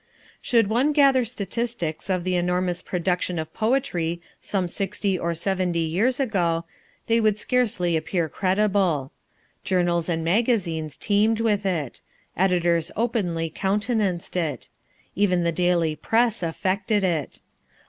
Should 0.41 0.65
one 0.67 0.93
gather 0.93 1.23
statistics 1.23 2.09
of 2.09 2.23
the 2.23 2.35
enormous 2.35 2.81
production 2.81 3.37
of 3.37 3.53
poetry 3.53 4.19
some 4.39 4.67
sixty 4.67 5.15
or 5.19 5.35
seventy 5.35 5.81
years 5.81 6.19
ago, 6.19 6.65
they 7.05 7.21
would 7.21 7.37
scarcely 7.37 7.95
appear 7.95 8.27
credible. 8.27 9.11
Journals 9.63 10.09
and 10.09 10.23
magazines 10.23 10.97
teemed 10.97 11.39
with 11.39 11.67
it. 11.67 12.01
Editors 12.35 12.89
openly 12.95 13.51
countenanced 13.51 14.35
it. 14.35 14.69
Even 15.13 15.43
the 15.43 15.51
daily 15.51 15.95
press 15.95 16.41
affected 16.41 17.03
it. 17.03 17.39